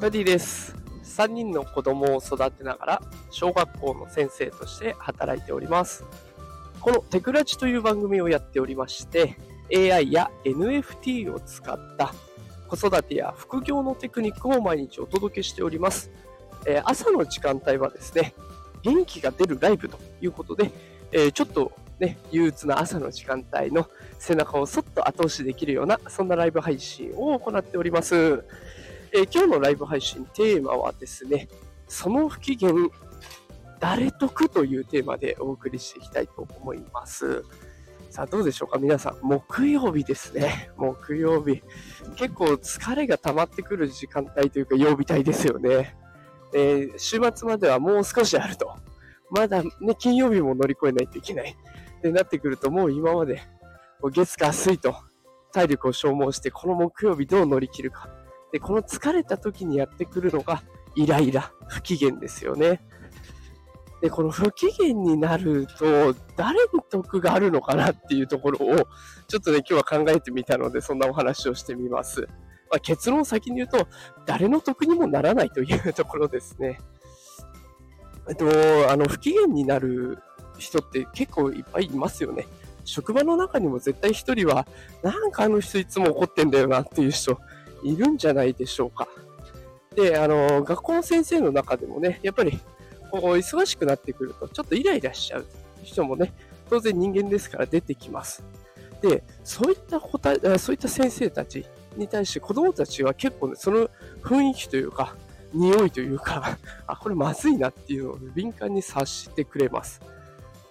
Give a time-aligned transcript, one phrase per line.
[0.00, 0.76] ダディです。
[1.02, 3.02] 3人の子供を育てながら、
[3.32, 6.04] 小学校の先生として働いております。
[6.80, 9.36] このテクラジという番組をやっておりまして、
[9.74, 12.14] AI や NFT を使った
[12.68, 16.12] 子育てや副業のテクニックを毎日お届けしております。
[16.64, 18.34] えー朝の時間帯はですね、
[18.84, 20.70] 元気が出るライブということで、
[21.10, 23.88] えーちょっとね、憂鬱な朝の時間帯の
[24.20, 28.44] 背中をそっと後押しできるような、そんなライブ配信を行っております。
[29.12, 31.48] えー今日のライブ配信テーマはですね、
[31.86, 32.72] その不機嫌、
[33.80, 37.44] 誰得というテーマでお送りしていきたいと思います。
[38.10, 38.78] さあ、どうでしょうか？
[38.78, 40.70] 皆さん、木曜日ですね。
[40.76, 41.62] 木曜日。
[42.16, 45.96] 結構疲れが溜まってくる時間帯というか曜日帯ですよね。
[46.54, 48.74] えー週末まではもう少しあると。
[49.30, 51.56] まだね、金曜日も乗り越えないといけない。
[51.98, 53.42] ってなってくると、もう今まで、
[54.00, 54.94] こう月火水と
[55.52, 58.08] 体力を消耗して、この木曜日どう乗り切るか。
[58.52, 60.62] で、この疲れた時にやってくるのが、
[60.96, 62.80] イライラ、不機嫌ですよね。
[64.00, 68.88] で、この不機嫌になると、誰に得があるのかなっていうところを、
[69.26, 72.28] ちょっとね、今日は考えてみたので、そんなお話をしてみます。
[72.70, 73.88] まあ、結論を先に言うと、
[74.24, 76.78] 誰の得にもならないというところですね。
[78.28, 78.46] えっと、
[78.90, 80.18] あの、不機嫌になる
[80.58, 82.46] 人って結構いっぱいいますよね。
[82.84, 84.66] 職場の中にも絶対一人は、
[85.02, 87.38] なんかあの人いつも怒ってんだよなっていう人
[87.82, 89.08] いるんじゃないでしょうか。
[89.94, 92.58] で、あの、学校の先生の中でもね、やっぱり、
[93.10, 95.46] こう、忙しくなってくると、ちょっとイライラしちゃう
[95.82, 96.32] 人もね、
[96.68, 98.44] 当然人間ですから出てきます。
[99.00, 101.64] で、そういったこた、えそういった先生たち
[101.96, 103.88] に対して子供たちは結構ね、その
[104.22, 105.16] 雰囲気というか、
[105.52, 110.00] 匂いというか、あ、これまずいなっていうのを敏感に察してくれます。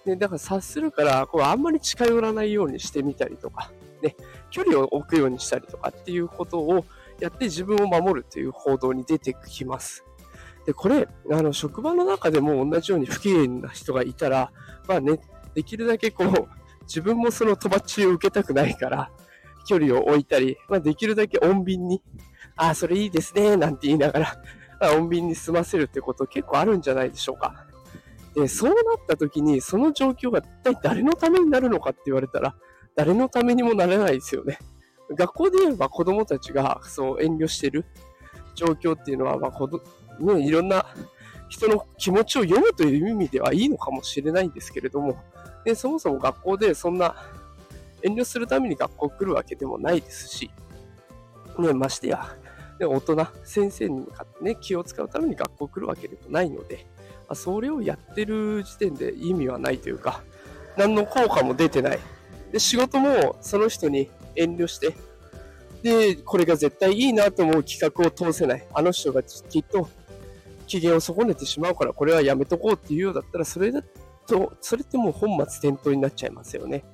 [0.04, 3.70] ね、だから察するから、こうあんまり近寄らないようにしてみたりとか、
[4.02, 4.16] ね、
[4.50, 6.84] 距離を置くようにしたりとかっていうことを
[7.20, 10.04] やって自分を守るという行動に出てきます。
[10.66, 14.52] で、これ、あの、職場の中でも同じように不機嫌な人がいたら、
[14.86, 15.18] まあね、
[15.54, 16.48] できるだけこう、
[16.82, 19.10] 自分もそのとばっちりを受けたくないから、
[19.66, 22.02] 距離を置いたり、まあ、できるだけ穏便に、
[22.56, 24.42] ああ、それいいですね、なんて言いながら、
[24.80, 27.66] まあ、穏便に済ませるってこと結構あるんじゃないでしょうか。
[28.34, 32.54] で、そうなった時に、その状況が一体誰のためになるのかって言われたら、
[32.94, 34.58] 誰のためにもなれないですよね。
[35.14, 37.84] 学校で言えば子供たちがそう遠慮してる
[38.54, 39.82] 状況っていうのは、まあ子ど
[40.20, 40.86] ね、いろんな
[41.48, 45.16] 人の気持ちを読むという意味ではいいのかもしれないんですけれども、
[45.64, 47.14] でそもそも学校でそんな
[48.02, 50.50] 遠慮するために学校来るわけでもないですし、
[51.58, 52.36] ね、ましてや、
[52.78, 56.86] ね、大人、先生に向かってね、気を使うために学校来るわけでもないので、
[57.28, 60.22] まあそれをやってる時点で意味はないというか、
[60.76, 61.98] 何の効果も出てない。
[62.52, 64.94] で、仕事もその人に遠慮して、
[65.82, 68.66] で、これが絶対いいなと思う企画を通せない。
[68.74, 69.88] あの人がきっと
[70.66, 73.82] 機嫌を損ねてしまうから、これはやめとこうっていうようだったら、それだ
[74.26, 76.84] と、それってもう本末転倒になっちゃいますよね。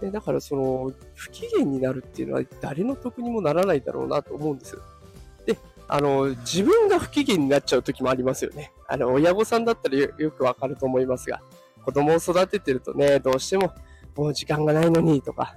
[0.00, 4.78] でだから、その、不機嫌になるっていうのは誰の得にもならないだろうなと思うんです。
[5.46, 5.56] で、
[5.88, 8.72] あの、自分が不機嫌になっちゃう時もありますよね。
[8.86, 11.40] あの、親御さんだったらよくわかると思いますが、
[11.84, 13.72] 子供を育ててるとね、どうしても、
[14.16, 15.54] もう時間がないのにとか、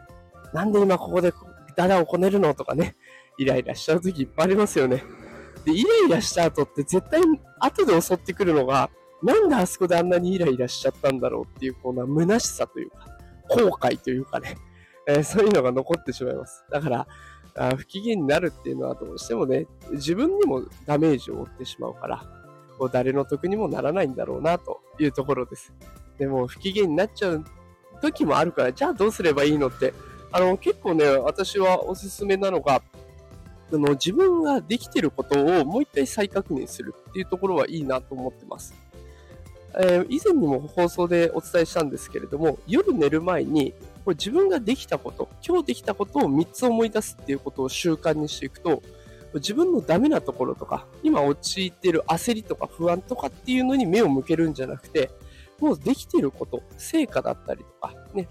[0.53, 1.33] なんで今ここで
[1.75, 2.95] ダダをこねるのとかね、
[3.37, 5.03] イライラしちゃう時いっぱいありますよね。
[5.65, 7.21] で、イライラした後って絶対
[7.59, 8.89] 後で襲ってくるのが、
[9.23, 13.17] なんであそこであんなにイライラしちゃったんだろうっていう、こうな虚しさというか、
[13.49, 14.57] 後悔というかね、
[15.07, 16.65] えーそういうのが残ってしまいます。
[16.69, 17.07] だから、
[17.57, 22.23] あ不機嫌になるっていうのはどうしてもね、自分にもダメージを負ってしまうから、
[22.77, 25.73] こう誰の得にもならないんだろうなというところです。
[26.17, 27.43] でも不機嫌になっちゃう
[28.01, 29.93] 時もあるから、じゃあどうすればいいのって、
[30.31, 32.81] あの、結構ね、私はおすすめなのが、
[33.71, 38.73] あの自分ができてることをもう一回再確認するっていうところはいいなと思ってます。
[39.77, 43.73] えー以前にも放送でお伝えしたんですけれども、夜寝る前に、
[44.05, 48.81] これ自分ができたこと、今日できたことを3つ思い出すっていうことを習慣にしていくと、
[49.33, 55.11] 自分のダメなところとか、今陥っている焦りとか不安とかっていうのに目を向けるんじゃなくて、
[55.59, 58.29] もうできてること、成果だったりとか、ね、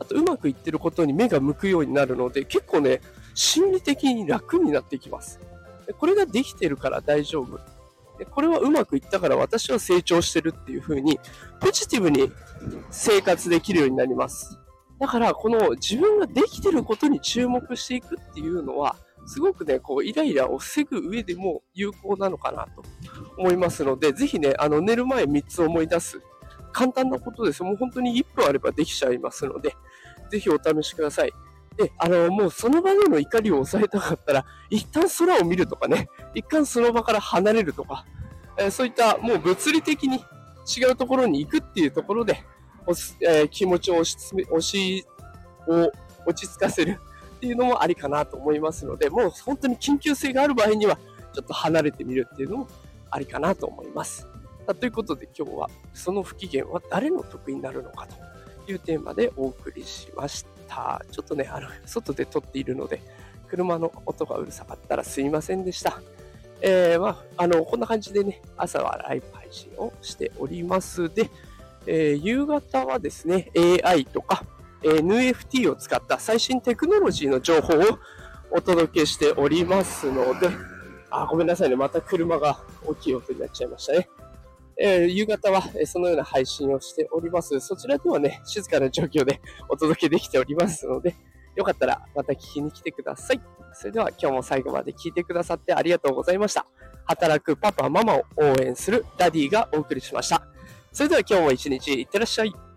[0.00, 3.00] あとうまくいってることに目が向くようになるので、結構ね、
[3.34, 5.40] 心理的に楽になってきます。
[5.98, 7.58] これができてるから大丈夫。
[8.30, 11.18] これはうまくいったから私は成長してるっていう風に、
[11.60, 12.30] ポジティブに
[12.90, 14.58] 生活できるようになります。
[14.98, 18.96] だから、この自分ができてることに注目していくっていうのは、
[19.26, 22.82] すごくね、こう、イライラを防ぐ上でも有効なのかなと
[23.36, 26.20] 思いますので、ぜひね、あの、寝る前3つ思い出す。
[26.72, 27.62] 簡単なことです。
[27.62, 29.76] もう本当に1分あればできちゃいますので、
[30.30, 31.32] ぜひお試しください。
[31.76, 38.04] で、あの、もうその場での怒りを抑えたかったら、一旦空を見るとかね、一旦その場から離れるとか、
[38.58, 40.16] えー、そういったもう物理的に
[40.76, 42.42] 違うところに行くっていうところで、
[43.20, 45.06] えー、気持ちを押し押し
[45.68, 45.92] を
[46.26, 46.98] 落ち着かせる
[47.36, 50.98] っていうのもありかなと思いますので、もう本当に緊急性がある場合には、
[51.32, 52.68] ちょっと離れてみるっていうのも
[53.10, 54.26] ありかなと思います。
[54.74, 61.02] ということで今日はその不機嫌は誰の得になるのかというテーマでお送りしました。
[61.10, 63.00] ちょっとね、あの、外で撮っているので、
[63.48, 66.00] 車の音がうるさかったらすいませんでした。
[66.60, 71.30] えー、まあ、あの、こんな感じでね、朝はライブ配信をしておりますで、
[71.86, 73.50] えー、夕方はですね、
[73.82, 74.44] AI とか
[74.82, 77.98] え、NFT を使った最新テクノロジーの情報を
[78.50, 80.50] お届けしておりますので、
[81.10, 81.76] あ、ごめんなさいね。
[81.76, 84.08] また車が大きい音になっちゃいましたね。
[84.80, 87.58] えー、夕方はそのような配信をしております。
[87.60, 91.16] そちらではね、静かな状況で お届けできておりますので、
[91.56, 93.40] よかったらまた聞きに来てください。
[93.72, 96.66] それでは今日も最後まで聞いてくださってありがとうございました。
[97.06, 100.46] 働くパパママを応援するダディがお送りしました。
[100.92, 102.67] それでは今日も一日いってらっしゃい。